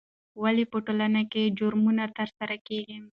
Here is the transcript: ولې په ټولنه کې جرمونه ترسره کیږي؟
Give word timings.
ولې 0.41 0.65
په 0.71 0.77
ټولنه 0.85 1.21
کې 1.31 1.53
جرمونه 1.57 2.03
ترسره 2.17 2.55
کیږي؟ 2.67 2.97